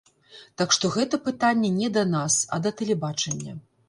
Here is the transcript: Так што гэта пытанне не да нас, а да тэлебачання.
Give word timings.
Так 0.61 0.71
што 0.77 0.89
гэта 0.95 1.19
пытанне 1.27 1.69
не 1.81 1.89
да 1.97 2.03
нас, 2.13 2.39
а 2.57 2.59
да 2.65 2.73
тэлебачання. 2.81 3.53